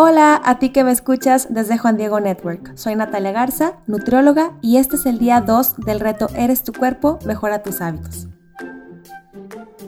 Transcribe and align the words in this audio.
Hola 0.00 0.40
a 0.44 0.60
ti 0.60 0.68
que 0.68 0.84
me 0.84 0.92
escuchas 0.92 1.48
desde 1.50 1.76
Juan 1.76 1.96
Diego 1.96 2.20
Network. 2.20 2.76
Soy 2.76 2.94
Natalia 2.94 3.32
Garza, 3.32 3.80
nutrióloga, 3.88 4.56
y 4.62 4.76
este 4.76 4.94
es 4.94 5.06
el 5.06 5.18
día 5.18 5.40
2 5.40 5.78
del 5.78 5.98
reto 5.98 6.28
Eres 6.36 6.62
tu 6.62 6.72
cuerpo, 6.72 7.18
mejora 7.26 7.64
tus 7.64 7.80
hábitos. 7.80 8.28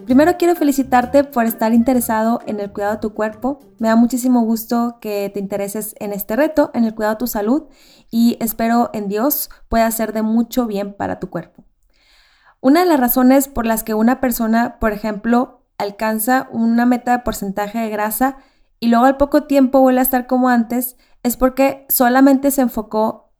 Primero 0.06 0.36
quiero 0.36 0.56
felicitarte 0.56 1.22
por 1.22 1.44
estar 1.44 1.72
interesado 1.72 2.40
en 2.46 2.58
el 2.58 2.72
cuidado 2.72 2.94
de 2.94 3.00
tu 3.02 3.14
cuerpo. 3.14 3.60
Me 3.78 3.86
da 3.86 3.94
muchísimo 3.94 4.40
gusto 4.40 4.98
que 5.00 5.30
te 5.32 5.38
intereses 5.38 5.94
en 6.00 6.12
este 6.12 6.34
reto, 6.34 6.72
en 6.74 6.86
el 6.86 6.94
cuidado 6.96 7.14
de 7.14 7.18
tu 7.20 7.26
salud, 7.28 7.68
y 8.10 8.36
espero 8.40 8.90
en 8.92 9.06
Dios 9.06 9.48
pueda 9.68 9.88
ser 9.92 10.12
de 10.12 10.22
mucho 10.22 10.66
bien 10.66 10.92
para 10.92 11.20
tu 11.20 11.30
cuerpo. 11.30 11.62
Una 12.60 12.80
de 12.80 12.86
las 12.86 12.98
razones 12.98 13.46
por 13.46 13.64
las 13.64 13.84
que 13.84 13.94
una 13.94 14.20
persona, 14.20 14.80
por 14.80 14.92
ejemplo, 14.92 15.62
alcanza 15.78 16.48
una 16.50 16.84
meta 16.84 17.12
de 17.12 17.22
porcentaje 17.22 17.78
de 17.78 17.90
grasa 17.90 18.38
y 18.80 18.88
luego 18.88 19.04
al 19.04 19.18
poco 19.18 19.44
tiempo 19.44 19.80
vuelve 19.80 20.00
a 20.00 20.02
estar 20.02 20.26
como 20.26 20.48
antes, 20.48 20.96
es 21.22 21.36
porque 21.36 21.86
solamente 21.90 22.50
se 22.50 22.62
enfocó 22.62 23.30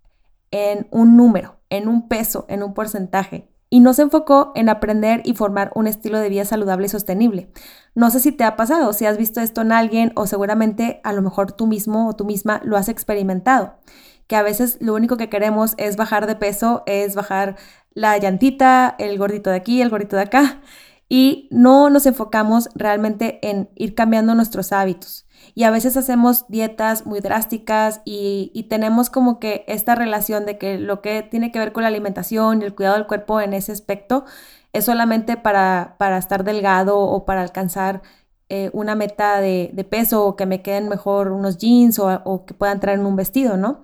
en 0.51 0.87
un 0.91 1.16
número, 1.16 1.60
en 1.70 1.88
un 1.88 2.09
peso, 2.09 2.45
en 2.48 2.62
un 2.62 2.74
porcentaje, 2.74 3.50
y 3.70 3.80
no 3.80 3.95
se 3.95 4.02
enfocó 4.02 4.52
en 4.55 4.69
aprender 4.69 5.23
y 5.24 5.34
formar 5.34 5.73
un 5.74 5.87
estilo 5.87 6.19
de 6.19 6.28
vida 6.28 6.45
saludable 6.45 6.87
y 6.87 6.88
sostenible. 6.91 7.52
No 7.95 8.11
sé 8.11 8.20
si 8.20 8.33
te 8.33 8.45
ha 8.45 8.56
pasado, 8.56 8.92
si 8.92 9.06
has 9.06 9.16
visto 9.16 9.41
esto 9.41 9.62
en 9.62 9.73
alguien 9.73 10.12
o 10.14 10.27
seguramente 10.27 11.00
a 11.05 11.12
lo 11.12 11.23
mejor 11.23 11.52
tú 11.52 11.66
mismo 11.66 12.09
o 12.09 12.14
tú 12.14 12.25
misma 12.25 12.61
lo 12.64 12.77
has 12.77 12.88
experimentado, 12.88 13.78
que 14.27 14.36
a 14.36 14.42
veces 14.42 14.77
lo 14.80 14.95
único 14.95 15.16
que 15.16 15.28
queremos 15.28 15.75
es 15.78 15.97
bajar 15.97 16.27
de 16.27 16.36
peso, 16.36 16.83
es 16.86 17.14
bajar 17.14 17.56
la 17.92 18.19
llantita, 18.19 18.95
el 18.98 19.16
gordito 19.19 19.50
de 19.50 19.56
aquí, 19.56 19.80
el 19.80 19.88
gordito 19.88 20.16
de 20.16 20.22
acá, 20.22 20.61
y 21.09 21.48
no 21.50 21.91
nos 21.91 22.06
enfocamos 22.06 22.69
realmente 22.75 23.38
en 23.48 23.70
ir 23.75 23.95
cambiando 23.95 24.34
nuestros 24.34 24.72
hábitos 24.72 25.27
y 25.54 25.64
a 25.64 25.70
veces 25.70 25.96
hacemos 25.96 26.46
dietas 26.48 27.06
muy 27.06 27.20
drásticas 27.20 28.00
y, 28.04 28.66
tenemos 28.70 29.10
como 29.10 29.41
que 29.41 29.64
esta 29.66 29.94
relación 29.94 30.47
de 30.47 30.56
que 30.58 30.78
lo 30.78 31.00
que 31.02 31.22
tiene 31.22 31.50
que 31.50 31.58
ver 31.58 31.72
con 31.72 31.83
la 31.83 31.88
alimentación 31.88 32.62
y 32.62 32.64
el 32.64 32.75
cuidado 32.75 32.97
del 32.97 33.06
cuerpo 33.06 33.41
en 33.41 33.52
ese 33.52 33.72
aspecto 33.72 34.25
es 34.72 34.84
solamente 34.84 35.36
para, 35.36 35.97
para 35.98 36.19
estar 36.19 36.44
delgado 36.44 36.98
o 36.98 37.25
para 37.25 37.42
alcanzar 37.42 38.02
eh, 38.48 38.70
una 38.72 38.94
meta 38.94 39.41
de, 39.41 39.86
peso 39.91 40.25
o 40.25 40.36
que 40.36 40.47
me 40.47 40.62
queden 40.62 40.88
mejor 40.88 41.33
unos 41.33 41.58
jeans 41.58 41.98
o, 41.98 42.08
o 42.25 42.44
que 42.44 42.55
puedan 42.55 42.80
traer 42.80 43.00
en 43.00 43.06
un 43.06 43.16
vestido, 43.16 43.56
¿no? 43.56 43.82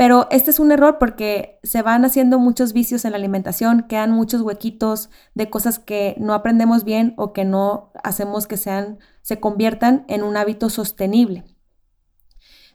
Pero 0.00 0.28
este 0.30 0.50
es 0.50 0.58
un 0.58 0.72
error 0.72 0.96
porque 0.98 1.60
se 1.62 1.82
van 1.82 2.06
haciendo 2.06 2.38
muchos 2.38 2.72
vicios 2.72 3.04
en 3.04 3.10
la 3.10 3.18
alimentación, 3.18 3.82
quedan 3.82 4.12
muchos 4.12 4.40
huequitos 4.40 5.10
de 5.34 5.50
cosas 5.50 5.78
que 5.78 6.14
no 6.18 6.32
aprendemos 6.32 6.84
bien 6.84 7.12
o 7.18 7.34
que 7.34 7.44
no 7.44 7.92
hacemos 8.02 8.46
que 8.46 8.56
sean 8.56 8.98
se 9.20 9.40
conviertan 9.40 10.06
en 10.08 10.22
un 10.22 10.38
hábito 10.38 10.70
sostenible. 10.70 11.44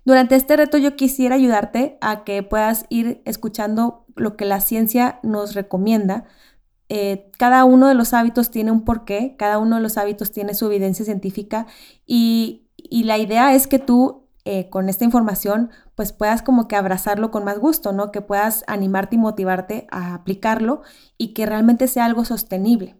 Durante 0.03 0.35
este 0.35 0.55
reto 0.55 0.77
yo 0.77 0.95
quisiera 0.95 1.33
ayudarte 1.33 1.97
a 1.99 2.25
que 2.25 2.43
puedas 2.43 2.85
ir 2.89 3.23
escuchando 3.25 4.05
lo 4.15 4.37
que 4.37 4.45
la 4.45 4.61
ciencia 4.61 5.19
nos 5.23 5.55
recomienda. 5.55 6.25
Eh, 6.89 7.31
cada 7.39 7.65
uno 7.65 7.87
de 7.87 7.95
los 7.95 8.13
hábitos 8.13 8.51
tiene 8.51 8.69
un 8.69 8.85
porqué, 8.85 9.35
cada 9.35 9.57
uno 9.57 9.77
de 9.77 9.81
los 9.81 9.97
hábitos 9.97 10.31
tiene 10.31 10.53
su 10.53 10.67
evidencia 10.67 11.03
científica 11.03 11.65
y, 12.05 12.67
y 12.77 13.05
la 13.05 13.17
idea 13.17 13.55
es 13.55 13.65
que 13.65 13.79
tú 13.79 14.24
eh, 14.45 14.69
con 14.69 14.89
esta 14.89 15.03
información, 15.03 15.71
pues 15.95 16.13
puedas 16.13 16.43
como 16.43 16.67
que 16.67 16.75
abrazarlo 16.75 17.31
con 17.31 17.43
más 17.43 17.57
gusto, 17.57 17.93
¿no? 17.93 18.11
Que 18.11 18.21
puedas 18.21 18.63
animarte 18.67 19.15
y 19.15 19.19
motivarte 19.19 19.87
a 19.89 20.13
aplicarlo 20.13 20.83
y 21.17 21.33
que 21.33 21.47
realmente 21.47 21.87
sea 21.87 22.05
algo 22.05 22.25
sostenible. 22.25 22.95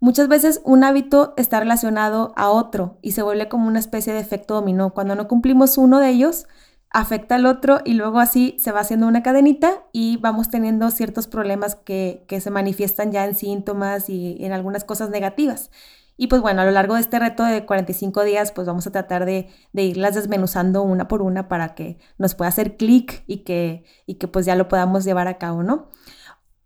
Muchas 0.00 0.26
veces 0.26 0.60
un 0.64 0.82
hábito 0.82 1.32
está 1.36 1.60
relacionado 1.60 2.32
a 2.34 2.50
otro 2.50 2.98
y 3.02 3.12
se 3.12 3.22
vuelve 3.22 3.48
como 3.48 3.68
una 3.68 3.78
especie 3.78 4.12
de 4.12 4.18
efecto 4.18 4.54
dominó. 4.54 4.94
Cuando 4.94 5.14
no 5.14 5.28
cumplimos 5.28 5.78
uno 5.78 6.00
de 6.00 6.08
ellos, 6.08 6.48
afecta 6.90 7.36
al 7.36 7.46
otro 7.46 7.78
y 7.84 7.94
luego 7.94 8.18
así 8.18 8.56
se 8.58 8.72
va 8.72 8.80
haciendo 8.80 9.06
una 9.06 9.22
cadenita 9.22 9.84
y 9.92 10.16
vamos 10.16 10.50
teniendo 10.50 10.90
ciertos 10.90 11.28
problemas 11.28 11.76
que, 11.76 12.24
que 12.26 12.40
se 12.40 12.50
manifiestan 12.50 13.12
ya 13.12 13.24
en 13.24 13.36
síntomas 13.36 14.08
y 14.08 14.38
en 14.40 14.50
algunas 14.50 14.82
cosas 14.82 15.08
negativas. 15.10 15.70
Y 16.16 16.26
pues 16.26 16.42
bueno, 16.42 16.62
a 16.62 16.64
lo 16.64 16.70
largo 16.70 16.94
de 16.94 17.00
este 17.00 17.18
reto 17.18 17.44
de 17.44 17.64
45 17.64 18.22
días, 18.24 18.52
pues 18.52 18.66
vamos 18.66 18.86
a 18.86 18.92
tratar 18.92 19.24
de, 19.24 19.48
irlas 19.72 20.14
desmenuzando 20.14 20.82
una 20.82 21.08
por 21.08 21.22
una 21.22 21.48
para 21.48 21.74
que 21.74 21.98
nos 22.18 22.34
pueda 22.34 22.48
hacer 22.48 22.76
clic 22.76 23.24
y 23.26 23.38
que, 23.38 23.84
y 24.06 24.14
que 24.14 24.28
pues 24.28 24.46
ya 24.46 24.54
lo 24.54 24.68
podamos 24.68 25.04
llevar 25.04 25.28
a 25.28 25.38
cabo, 25.38 25.62
¿no? 25.62 25.88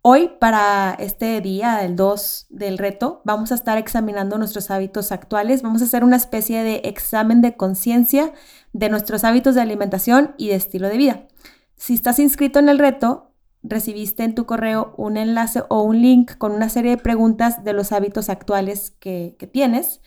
Hoy, 0.09 0.31
para 0.39 0.95
este 0.99 1.41
día, 1.41 1.83
el 1.83 1.97
2 1.97 2.47
del 2.49 2.77
reto, 2.77 3.21
vamos 3.25 3.51
a 3.51 3.55
estar 3.55 3.77
examinando 3.77 4.37
nuestros 4.37 4.71
hábitos 4.71 5.11
actuales. 5.11 5.63
Vamos 5.63 5.81
a 5.81 5.85
hacer 5.85 6.05
una 6.05 6.15
especie 6.15 6.63
de 6.63 6.81
examen 6.85 7.41
de 7.41 7.57
conciencia 7.57 8.31
de 8.71 8.87
nuestros 8.87 9.25
hábitos 9.25 9.55
de 9.55 9.61
alimentación 9.61 10.33
y 10.37 10.47
de 10.47 10.55
estilo 10.55 10.87
de 10.87 10.95
vida. 10.95 11.27
Si 11.75 11.93
estás 11.93 12.19
inscrito 12.19 12.59
en 12.59 12.69
el 12.69 12.79
reto, 12.79 13.26
recibiste 13.69 14.23
en 14.23 14.35
tu 14.35 14.45
correo 14.45 14.93
un 14.97 15.17
enlace 15.17 15.63
o 15.69 15.81
un 15.83 16.01
link 16.01 16.37
con 16.37 16.51
una 16.51 16.69
serie 16.69 16.91
de 16.91 17.01
preguntas 17.01 17.63
de 17.63 17.73
los 17.73 17.91
hábitos 17.91 18.29
actuales 18.29 18.91
que, 18.99 19.35
tienes. 19.51 20.01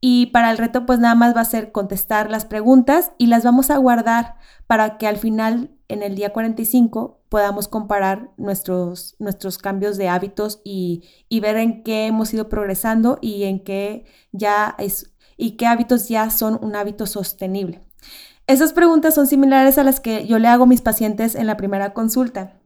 Y 0.00 0.26
para 0.26 0.50
el 0.50 0.58
reto 0.58 0.86
pues 0.86 1.00
nada 1.00 1.14
más 1.14 1.34
va 1.34 1.40
a 1.40 1.44
ser 1.44 1.72
contestar 1.72 2.30
las 2.30 2.44
preguntas 2.44 3.12
y 3.18 3.26
las 3.26 3.42
vamos 3.42 3.70
a 3.70 3.78
guardar 3.78 4.36
para 4.66 4.96
que 4.96 5.08
al 5.08 5.16
final, 5.16 5.70
en 5.88 6.02
el 6.02 6.14
día 6.14 6.32
45, 6.32 7.20
podamos 7.28 7.66
comparar 7.68 8.30
nuestros, 8.36 9.16
nuestros 9.18 9.58
cambios 9.58 9.96
de 9.96 10.08
hábitos 10.08 10.60
y, 10.64 11.02
y 11.28 11.40
ver 11.40 11.56
en 11.56 11.82
qué 11.82 12.06
hemos 12.06 12.32
ido 12.32 12.48
progresando 12.48 13.18
y 13.20 13.44
en 13.44 13.64
qué 13.64 14.04
ya 14.30 14.76
es, 14.78 15.12
y 15.36 15.52
qué 15.52 15.66
hábitos 15.66 16.08
ya 16.08 16.30
son 16.30 16.58
un 16.62 16.76
hábito 16.76 17.06
sostenible. 17.06 17.80
Esas 18.48 18.72
preguntas 18.72 19.14
son 19.14 19.26
similares 19.26 19.76
a 19.76 19.84
las 19.84 20.00
que 20.00 20.26
yo 20.26 20.38
le 20.38 20.48
hago 20.48 20.64
a 20.64 20.66
mis 20.66 20.80
pacientes 20.80 21.34
en 21.34 21.46
la 21.46 21.58
primera 21.58 21.92
consulta. 21.92 22.57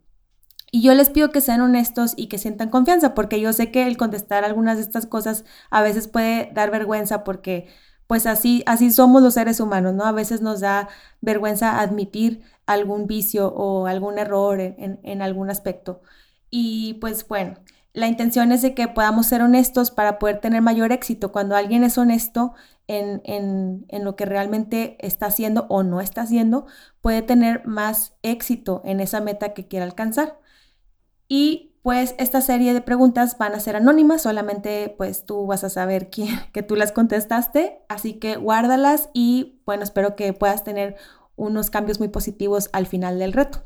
Y 0.75 0.81
yo 0.81 0.95
les 0.95 1.11
pido 1.11 1.31
que 1.31 1.43
sean 1.43 1.61
honestos 1.61 2.15
y 2.17 2.29
que 2.29 2.39
sientan 2.39 2.71
confianza, 2.71 3.15
porque 3.15 3.39
yo 3.41 3.53
sé 3.53 3.71
que 3.71 3.87
el 3.87 3.99
contestar 3.99 4.43
algunas 4.45 4.79
de 4.79 4.83
estas 4.83 5.05
cosas 5.07 5.45
a 5.71 5.83
veces 5.83 6.09
puede 6.09 6.51
dar 6.55 6.71
vergüenza 6.71 7.25
porque 7.25 7.69
pues 8.07 8.27
así, 8.27 8.63
así 8.67 8.91
somos 8.91 9.23
los 9.23 9.35
seres 9.35 9.61
humanos, 9.61 9.95
¿no? 9.95 10.05
A 10.05 10.13
veces 10.13 10.41
nos 10.41 10.61
da 10.61 10.89
vergüenza 11.21 11.81
admitir 11.81 12.43
algún 12.67 13.07
vicio 13.07 13.49
o 13.49 13.87
algún 13.87 14.19
error 14.19 14.61
en, 14.61 15.23
algún 15.23 15.51
aspecto. 15.51 16.03
Y 16.51 16.95
pues 17.03 17.29
bueno, 17.29 17.55
la 17.93 18.09
intención 18.09 18.53
es 18.53 18.63
de 18.63 18.75
que 18.75 18.89
podamos 18.89 19.27
ser 19.27 19.43
honestos 19.43 19.91
para 19.91 20.19
poder 20.19 20.41
tener 20.41 20.63
mayor 20.63 20.93
éxito. 20.93 21.33
Cuando 21.33 21.57
alguien 21.57 21.85
es 21.85 21.99
honesto 21.99 22.55
en, 22.87 23.21
en, 23.25 23.85
en, 23.89 24.05
lo 24.05 24.17
que 24.17 24.27
realmente 24.27 24.97
está 25.07 25.27
haciendo 25.27 25.67
o 25.69 25.83
no 25.83 26.01
está 26.01 26.23
haciendo, 26.23 26.67
puede 27.03 27.23
tener 27.23 27.67
más 27.67 28.15
éxito 28.23 28.83
en 28.85 29.01
esa 29.01 29.21
meta 29.21 29.55
que 29.55 29.69
quiera 29.69 29.85
alcanzar. 29.85 30.42
Y 31.35 31.79
pues 31.81 32.15
esta 32.19 32.43
serie 32.43 32.75
de 32.75 32.83
preguntas 32.83 33.39
van 33.39 33.55
a 33.55 33.61
ser 33.61 33.75
anónimas, 33.75 34.21
solamente 34.21 34.95
pues 34.99 35.25
tú 35.25 35.47
vas 35.47 35.65
a 35.65 35.71
saber 35.71 36.11
que 36.53 36.63
tú 36.63 36.77
las 36.77 36.93
contestaste, 36.93 37.81
así 37.89 38.19
que 38.19 38.37
guárdalas 38.37 39.09
y 39.15 39.63
bueno, 39.65 39.83
espero 39.83 40.15
que 40.15 40.35
puedas 40.35 40.63
tener 40.63 40.97
unos 41.35 41.71
cambios 41.71 42.01
muy 42.01 42.09
positivos 42.09 42.69
al 42.75 42.87
final 42.87 43.19
del 43.19 43.33
reto. 43.33 43.65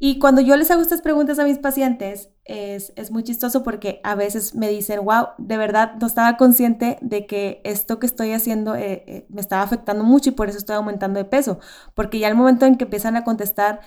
Y 0.00 0.18
cuando 0.18 0.40
yo 0.40 0.56
les 0.56 0.68
hago 0.72 0.82
estas 0.82 1.00
preguntas 1.00 1.38
a 1.38 1.44
mis 1.44 1.58
pacientes, 1.58 2.30
es, 2.44 2.92
muy 3.12 3.22
chistoso 3.22 3.62
porque 3.62 4.00
a 4.02 4.16
veces 4.16 4.56
me 4.56 4.68
dicen, 4.68 5.04
wow, 5.04 5.28
de 5.38 5.56
verdad 5.56 5.92
no 6.00 6.08
estaba 6.08 6.36
consciente 6.36 6.98
de 7.02 7.28
que 7.28 7.60
esto 7.62 8.00
que 8.00 8.06
estoy 8.06 8.32
haciendo 8.32 8.74
eh, 8.74 9.04
eh, 9.06 9.26
me 9.28 9.40
estaba 9.40 9.62
afectando 9.62 10.02
mucho 10.02 10.30
y 10.30 10.32
por 10.32 10.48
eso 10.48 10.58
estoy 10.58 10.74
aumentando 10.74 11.20
de 11.20 11.24
peso. 11.24 11.60
Porque 11.94 12.18
ya 12.18 12.26
el 12.26 12.34
momento 12.34 12.66
en 12.66 12.76
que 12.76 12.84
empiezan 12.84 13.14
a 13.16 13.22
contestar 13.22 13.80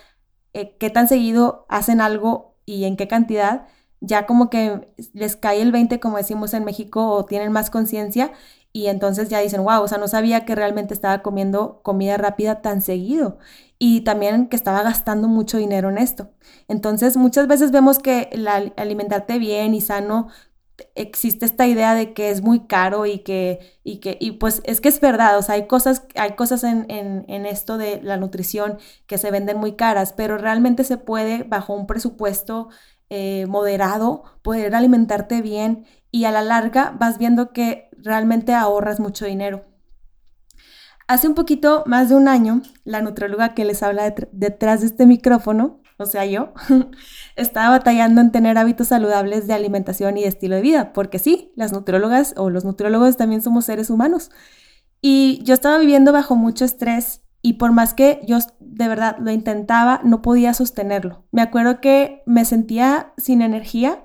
eh, 0.53 0.77
qué 0.79 0.89
tan 0.89 1.09
seguido 1.09 1.65
hacen 1.67 1.99
algo 1.99 2.56
y 2.67 2.85
en 2.85 2.97
qué 2.97 3.07
cantidad, 3.07 3.65
ya 4.01 4.27
como 4.27 4.51
que 4.51 4.89
les 5.13 5.35
cae 5.35 5.61
el 5.63 5.71
20, 5.71 5.99
como 5.99 6.17
decimos 6.17 6.53
en 6.53 6.65
México, 6.65 7.09
o 7.09 7.25
tienen 7.25 7.51
más 7.51 7.71
conciencia 7.71 8.31
y 8.77 8.87
entonces 8.87 9.29
ya 9.29 9.39
dicen, 9.39 9.63
wow, 9.63 9.81
o 9.81 9.87
sea, 9.87 9.97
no 9.97 10.07
sabía 10.07 10.45
que 10.45 10.53
realmente 10.53 10.93
estaba 10.93 11.23
comiendo 11.23 11.81
comida 11.81 12.17
rápida 12.17 12.61
tan 12.61 12.83
seguido 12.83 13.39
y 13.79 14.01
también 14.01 14.47
que 14.49 14.55
estaba 14.55 14.83
gastando 14.83 15.27
mucho 15.27 15.57
dinero 15.57 15.89
en 15.89 15.97
esto. 15.97 16.29
Entonces, 16.67 17.17
muchas 17.17 17.47
veces 17.47 17.71
vemos 17.71 17.97
que 17.97 18.29
la, 18.33 18.71
alimentarte 18.77 19.39
bien 19.39 19.73
y 19.73 19.81
sano 19.81 20.27
existe 20.95 21.45
esta 21.45 21.67
idea 21.67 21.95
de 21.95 22.13
que 22.13 22.29
es 22.29 22.41
muy 22.41 22.67
caro 22.67 23.05
y 23.05 23.19
que, 23.19 23.79
y 23.83 23.97
que, 23.97 24.17
y 24.19 24.33
pues 24.33 24.61
es 24.65 24.81
que 24.81 24.89
es 24.89 24.99
verdad, 24.99 25.37
o 25.37 25.41
sea, 25.41 25.55
hay 25.55 25.67
cosas, 25.67 26.03
hay 26.15 26.35
cosas 26.35 26.63
en, 26.63 26.85
en, 26.89 27.45
esto 27.45 27.77
de 27.77 28.01
la 28.01 28.17
nutrición 28.17 28.77
que 29.07 29.17
se 29.17 29.31
venden 29.31 29.57
muy 29.57 29.73
caras, 29.73 30.13
pero 30.13 30.37
realmente 30.37 30.83
se 30.83 30.97
puede, 30.97 31.43
bajo 31.43 31.73
un 31.73 31.87
presupuesto 31.87 32.69
eh, 33.09 33.45
moderado, 33.47 34.23
poder 34.41 34.75
alimentarte 34.75 35.41
bien 35.41 35.85
y 36.11 36.25
a 36.25 36.31
la 36.31 36.41
larga 36.41 36.95
vas 36.99 37.17
viendo 37.17 37.53
que 37.53 37.89
realmente 37.97 38.53
ahorras 38.53 38.99
mucho 38.99 39.25
dinero. 39.25 39.65
Hace 41.07 41.27
un 41.27 41.35
poquito 41.35 41.83
más 41.85 42.09
de 42.09 42.15
un 42.15 42.27
año, 42.27 42.61
la 42.83 43.01
nutróloga 43.01 43.53
que 43.53 43.63
les 43.63 43.81
habla 43.81 44.13
detrás 44.33 44.81
de 44.81 44.87
este 44.87 45.05
micrófono 45.05 45.79
o 45.97 46.05
sea, 46.05 46.25
yo, 46.25 46.53
estaba 47.35 47.69
batallando 47.69 48.21
en 48.21 48.31
tener 48.31 48.57
hábitos 48.57 48.87
saludables 48.87 49.47
de 49.47 49.53
alimentación 49.53 50.17
y 50.17 50.21
de 50.21 50.27
estilo 50.27 50.55
de 50.55 50.61
vida, 50.61 50.93
porque 50.93 51.19
sí, 51.19 51.51
las 51.55 51.71
nutriólogas 51.73 52.33
o 52.37 52.49
los 52.49 52.65
nutriólogos 52.65 53.17
también 53.17 53.41
somos 53.41 53.65
seres 53.65 53.89
humanos. 53.89 54.29
Y 55.01 55.41
yo 55.43 55.53
estaba 55.53 55.77
viviendo 55.77 56.11
bajo 56.11 56.35
mucho 56.35 56.65
estrés 56.65 57.21
y 57.41 57.53
por 57.53 57.71
más 57.71 57.93
que 57.93 58.21
yo 58.27 58.39
de 58.59 58.87
verdad 58.87 59.17
lo 59.19 59.31
intentaba, 59.31 60.01
no 60.03 60.21
podía 60.21 60.53
sostenerlo. 60.53 61.25
Me 61.31 61.41
acuerdo 61.41 61.81
que 61.81 62.23
me 62.25 62.45
sentía 62.45 63.13
sin 63.17 63.41
energía 63.41 64.03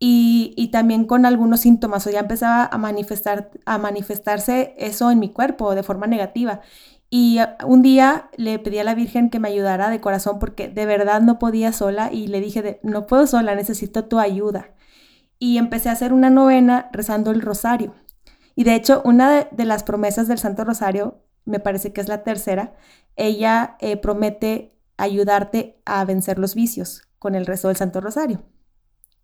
y, 0.00 0.68
también 0.70 1.06
con 1.06 1.26
algunos 1.26 1.60
síntomas, 1.60 2.06
o 2.06 2.10
ya 2.10 2.20
empezaba 2.20 2.64
a, 2.64 2.78
manifestar, 2.78 3.50
a 3.66 3.78
manifestarse 3.78 4.74
eso 4.78 5.10
en 5.10 5.18
mi 5.18 5.30
cuerpo 5.32 5.74
de 5.74 5.82
forma 5.82 6.06
negativa. 6.06 6.60
Y 7.10 7.38
un 7.64 7.82
día 7.82 8.28
le 8.36 8.58
pedí 8.58 8.78
a 8.78 8.84
la 8.84 8.94
Virgen 8.94 9.30
que 9.30 9.40
me 9.40 9.48
ayudara 9.48 9.88
de 9.88 10.00
corazón 10.00 10.38
porque 10.38 10.68
de 10.68 10.84
verdad 10.84 11.22
no 11.22 11.38
podía 11.38 11.72
sola 11.72 12.10
y 12.12 12.26
le 12.26 12.40
dije, 12.40 12.80
no 12.82 13.06
puedo 13.06 13.26
sola, 13.26 13.54
necesito 13.54 14.04
tu 14.04 14.18
ayuda. 14.18 14.74
Y 15.38 15.56
empecé 15.56 15.88
a 15.88 15.92
hacer 15.92 16.12
una 16.12 16.28
novena 16.28 16.90
rezando 16.92 17.30
el 17.30 17.40
rosario. 17.40 17.94
Y 18.54 18.64
de 18.64 18.74
hecho, 18.74 19.00
una 19.04 19.44
de, 19.44 19.64
las 19.64 19.84
promesas 19.84 20.28
del 20.28 20.38
Santo 20.38 20.64
Rosario, 20.64 21.22
me 21.44 21.60
parece 21.60 21.92
que 21.92 22.00
es 22.00 22.08
la 22.08 22.24
tercera, 22.24 22.74
ella 23.16 23.76
eh, 23.78 23.96
promete 23.96 24.76
ayudarte 24.96 25.80
a 25.86 26.04
vencer 26.04 26.38
los 26.38 26.54
vicios 26.56 27.08
con 27.18 27.36
el 27.36 27.46
rezo 27.46 27.68
del 27.68 27.76
Santo 27.76 28.00
Rosario. 28.00 28.42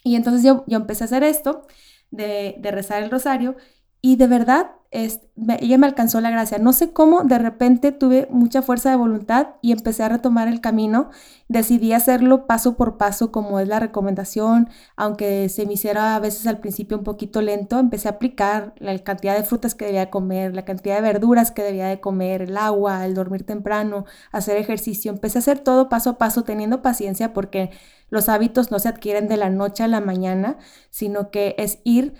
Y 0.04 0.14
entonces 0.14 0.44
yo, 0.44 0.64
yo 0.68 0.76
empecé 0.76 1.04
a 1.04 1.06
hacer 1.06 1.24
esto, 1.24 1.66
de, 2.12 2.54
de 2.60 2.70
rezar 2.70 3.02
el 3.02 3.10
rosario, 3.10 3.56
y 4.00 4.16
de 4.16 4.28
verdad 4.28 4.70
ella 4.94 5.78
me 5.78 5.86
alcanzó 5.86 6.20
la 6.20 6.30
gracia. 6.30 6.58
No 6.58 6.72
sé 6.72 6.92
cómo, 6.92 7.24
de 7.24 7.38
repente 7.38 7.90
tuve 7.90 8.28
mucha 8.30 8.62
fuerza 8.62 8.90
de 8.90 8.96
voluntad 8.96 9.48
y 9.60 9.72
empecé 9.72 10.04
a 10.04 10.08
retomar 10.08 10.46
el 10.46 10.60
camino. 10.60 11.10
Decidí 11.48 11.92
hacerlo 11.92 12.46
paso 12.46 12.76
por 12.76 12.96
paso 12.96 13.32
como 13.32 13.58
es 13.58 13.66
la 13.66 13.80
recomendación, 13.80 14.68
aunque 14.96 15.48
se 15.48 15.66
me 15.66 15.74
hiciera 15.74 16.14
a 16.14 16.20
veces 16.20 16.46
al 16.46 16.58
principio 16.60 16.96
un 16.98 17.04
poquito 17.04 17.42
lento, 17.42 17.78
empecé 17.78 18.08
a 18.08 18.12
aplicar 18.12 18.74
la 18.78 18.96
cantidad 19.00 19.36
de 19.36 19.42
frutas 19.42 19.74
que 19.74 19.86
debía 19.86 20.10
comer, 20.10 20.54
la 20.54 20.64
cantidad 20.64 20.96
de 20.96 21.02
verduras 21.02 21.50
que 21.50 21.62
debía 21.62 21.86
de 21.88 22.00
comer, 22.00 22.42
el 22.42 22.56
agua, 22.56 23.04
el 23.04 23.14
dormir 23.14 23.44
temprano, 23.44 24.04
hacer 24.30 24.56
ejercicio. 24.56 25.10
Empecé 25.10 25.38
a 25.38 25.40
hacer 25.40 25.58
todo 25.58 25.88
paso 25.88 26.10
a 26.10 26.18
paso 26.18 26.44
teniendo 26.44 26.80
paciencia 26.82 27.32
porque 27.32 27.70
los 28.10 28.28
hábitos 28.28 28.70
no 28.70 28.78
se 28.78 28.88
adquieren 28.88 29.28
de 29.28 29.36
la 29.36 29.50
noche 29.50 29.82
a 29.82 29.88
la 29.88 30.00
mañana, 30.00 30.56
sino 30.90 31.30
que 31.30 31.56
es 31.58 31.80
ir 31.84 32.14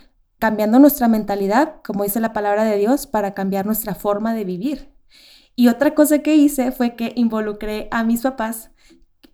cambiando 0.45 0.77
nuestra 0.77 1.07
mentalidad, 1.07 1.77
como 1.83 2.03
dice 2.03 2.19
la 2.19 2.31
palabra 2.31 2.65
de 2.65 2.77
Dios, 2.77 3.07
para 3.07 3.33
cambiar 3.33 3.65
nuestra 3.65 3.95
forma 3.95 4.35
de 4.35 4.43
vivir. 4.43 4.91
Y 5.55 5.69
otra 5.69 5.95
cosa 5.95 6.19
que 6.19 6.35
hice 6.35 6.71
fue 6.71 6.95
que 6.95 7.13
involucré 7.15 7.87
a 7.89 8.03
mis 8.03 8.21
papás 8.21 8.69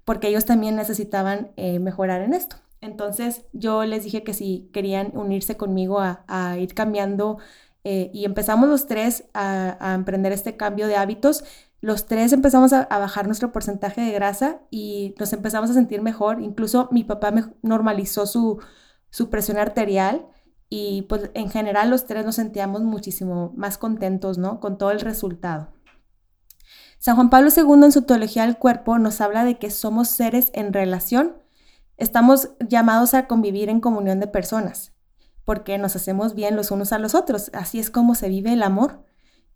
porque 0.06 0.30
ellos 0.30 0.46
también 0.46 0.78
necesitaban 0.78 1.52
eh, 1.58 1.80
mejorar 1.80 2.22
en 2.22 2.34
esto. 2.34 2.56
Entonces 2.80 3.44
yo 3.52 3.84
les 3.84 4.06
dije 4.06 4.24
que 4.24 4.34
si 4.34 4.70
querían 4.72 5.12
unirse 5.14 5.58
conmigo 5.58 6.00
a, 6.00 6.58
ir 6.58 6.74
cambiando 6.74 7.40
eh, 7.84 8.10
y 8.14 8.24
empezamos 8.24 8.70
los 8.70 8.88
tres 8.88 9.26
a, 9.34 9.94
emprender 9.94 10.32
este 10.32 10.56
cambio 10.56 10.88
de 10.88 10.96
hábitos. 10.96 11.44
Los 11.82 12.06
tres 12.06 12.32
empezamos 12.32 12.72
a, 12.72 12.84
a, 12.84 13.00
bajar 13.00 13.26
nuestro 13.26 13.52
porcentaje 13.52 14.00
de 14.00 14.14
grasa 14.14 14.62
y 14.70 15.14
nos 15.20 15.34
empezamos 15.34 15.70
a 15.72 15.74
sentir 15.74 16.02
mejor. 16.02 16.42
Incluso 16.42 16.88
mi 16.90 17.04
papá 17.04 17.32
me 17.32 17.44
normalizó 17.64 18.26
su, 18.26 18.62
su 19.10 19.30
presión 19.30 19.58
arterial 19.58 20.26
y 20.74 21.02
pues 21.04 21.30
en 21.34 21.50
general 21.50 21.90
los 21.90 22.06
tres 22.06 22.26
nos 22.26 22.36
sentíamos 22.36 22.82
muchísimo 22.82 23.52
más 23.58 23.78
contentos, 23.78 24.38
¿no? 24.38 24.62
Con 24.62 24.78
todo 24.78 24.92
el 24.92 25.02
resultado. 25.02 25.68
San 26.98 27.16
Juan 27.16 27.30
Pablo 27.30 27.50
II 27.56 27.84
en 27.84 27.92
su 27.92 28.04
teología 28.04 28.44
del 28.44 28.58
cuerpo 28.58 28.98
nos 28.98 29.20
habla 29.20 29.44
de 29.44 29.60
que 29.60 29.70
somos 29.70 30.08
seres 30.08 30.50
en 30.54 30.72
relación. 30.72 31.36
Estamos 31.98 32.52
llamados 32.66 33.14
a 33.14 33.28
convivir 33.28 33.68
en 33.68 33.82
comunión 33.82 34.22
de 34.22 34.28
personas, 34.28 34.94
porque 35.44 35.78
nos 35.78 35.98
hacemos 35.98 36.36
bien 36.36 36.56
los 36.56 36.72
unos 36.72 36.94
a 36.94 37.00
los 37.00 37.16
otros. 37.16 37.52
Así 37.54 37.78
es 37.78 37.90
como 37.90 38.16
se 38.16 38.30
vive 38.30 38.54
el 38.54 38.64
amor. 38.64 39.04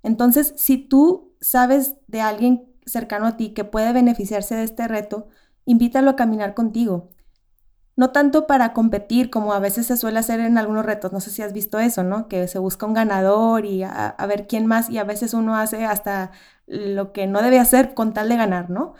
Entonces, 0.03 0.53
si 0.57 0.77
tú 0.77 1.33
sabes 1.39 1.95
de 2.07 2.19
alguien 2.19 2.65
cercano 2.85 3.25
a 3.25 3.37
ti 3.37 3.53
que 3.53 3.63
puede 3.63 3.93
beneficiarse 3.93 4.55
de 4.55 4.63
este 4.63 4.85
reto, 4.89 5.29
invítalo 5.63 6.09
a 6.09 6.17
caminar 6.17 6.55
contigo 6.55 7.07
no 7.95 8.11
tanto 8.11 8.45
para 8.47 8.73
competir 8.73 9.29
como 9.29 9.53
a 9.53 9.59
veces 9.59 9.85
se 9.87 9.97
suele 9.97 10.19
hacer 10.19 10.39
en 10.41 10.57
algunos 10.57 10.85
retos, 10.85 11.13
no 11.13 11.21
sé 11.21 11.31
si 11.31 11.41
has 11.41 11.53
visto 11.53 11.79
eso, 11.79 12.03
¿no? 12.03 12.27
Que 12.27 12.47
se 12.47 12.59
busca 12.59 12.85
un 12.85 12.93
ganador 12.93 13.65
y 13.65 13.83
a, 13.83 14.15
ver 14.27 14.47
quién 14.47 14.65
más 14.65 14.89
y 14.89 14.97
a 14.97 15.03
veces 15.05 15.33
uno 15.33 15.55
hace 15.55 15.85
hasta 15.85 16.31
lo 16.67 17.13
que 17.13 17.27
no 17.27 17.41
debe 17.41 17.59
hacer 17.59 17.93
con 17.93 18.13
tal 18.13 18.29
de 18.29 18.37
ganar, 18.37 18.69
¿no? 18.69 18.95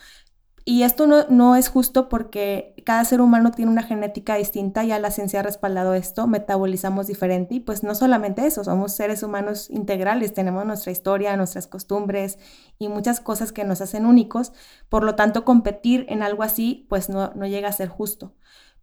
Y 0.68 0.84
esto 0.84 1.06
no, 1.08 1.26
no, 1.30 1.56
es 1.56 1.70
justo 1.70 2.10
porque 2.10 2.74
cada 2.86 3.06
ser 3.06 3.22
humano 3.22 3.52
tiene 3.52 3.72
una 3.72 3.84
genética 3.84 4.36
distinta, 4.36 4.84
ya 4.84 4.98
la 5.00 5.12
ciencia 5.12 5.42
ha 5.42 5.44
respaldado 5.44 5.94
esto, 5.94 6.26
metabolizamos 6.26 7.06
diferente 7.08 7.56
y 7.56 7.60
pues 7.60 7.84
no 7.84 7.94
solamente 7.94 8.48
eso, 8.48 8.64
somos 8.64 8.94
seres 8.94 9.22
humanos 9.22 9.70
integrales, 9.70 10.34
tenemos 10.34 10.66
nuestra 10.66 10.92
historia, 10.92 11.38
nuestras 11.38 11.68
costumbres 11.68 12.40
y 12.80 12.88
muchas 12.88 13.20
cosas 13.20 13.52
que 13.52 13.64
nos 13.64 13.82
hacen 13.82 14.08
únicos, 14.08 14.54
por 14.90 15.04
lo 15.04 15.16
tanto 15.16 15.46
competir 15.46 16.06
en 16.10 16.24
algo 16.24 16.42
así 16.44 16.88
pues 16.90 17.10
no, 17.10 17.32
no 17.36 17.46
llega 17.46 17.70
a 17.70 17.74
ser 17.74 17.90
justo 17.90 18.34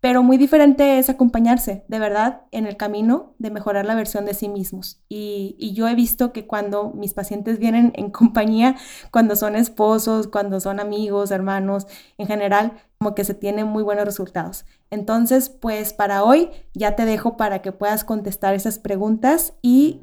pero 0.03 0.25
muy 0.25 0.37
diferente 0.37 0.99
es 0.99 1.09
acompañarse, 1.09 1.85
de 1.87 1.99
verdad, 2.01 2.43
en 2.51 2.67
el 2.67 2.77
camino 2.77 3.37
de 3.39 3.53
mejorar 3.53 3.87
la 3.87 3.95
versión 3.95 4.25
de 4.25 4.35
sí 4.35 4.49
mismos. 4.49 5.01
Y, 5.09 5.73
yo 5.77 5.87
he 5.87 5.95
visto 5.95 6.33
que 6.33 6.45
cuando 6.45 6.91
mis 6.91 7.15
pacientes 7.15 7.61
vienen 7.61 7.93
en 7.95 8.11
compañía, 8.11 8.75
cuando 9.13 9.37
son 9.37 9.55
esposos, 9.55 10.27
cuando 10.27 10.59
son 10.59 10.81
amigos, 10.81 11.31
hermanos, 11.31 11.87
en 12.19 12.27
general, 12.27 12.73
como 12.99 13.15
que 13.15 13.23
se 13.23 13.35
tienen 13.35 13.69
muy 13.69 13.85
buenos 13.85 14.05
resultados. 14.05 14.65
Entonces, 14.91 15.49
pues 15.51 15.93
para 15.93 16.25
hoy 16.25 16.51
ya 16.75 16.97
te 16.97 17.05
dejo 17.05 17.37
para 17.37 17.63
que 17.63 17.71
puedas 17.71 18.03
contestar 18.03 18.55
esas 18.55 18.81
preguntas 18.81 19.55
y 19.63 20.01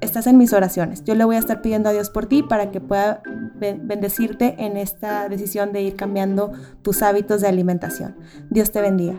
estás 0.00 0.26
en 0.26 0.38
mis 0.38 0.52
oraciones. 0.52 1.04
Yo 1.04 1.14
le 1.14 1.24
voy 1.24 1.36
a 1.36 1.38
estar 1.38 1.62
pidiendo 1.62 1.88
a 1.88 1.92
Dios 1.92 2.10
por 2.10 2.26
ti 2.26 2.42
para 2.42 2.70
que 2.70 2.80
pueda 2.80 3.22
bendecirte 3.58 4.54
en 4.58 4.76
esta 4.76 5.28
decisión 5.28 5.72
de 5.72 5.82
ir 5.82 5.96
cambiando 5.96 6.52
tus 6.82 7.02
hábitos 7.02 7.40
de 7.40 7.48
alimentación. 7.48 8.16
Dios 8.50 8.70
te 8.70 8.80
bendiga. 8.80 9.18